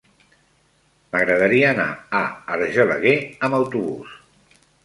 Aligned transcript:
M'agradaria 1.15 1.69
anar 1.75 1.87
a 2.21 2.23
Argelaguer 2.57 3.15
amb 3.49 3.63
autobús. 3.63 4.21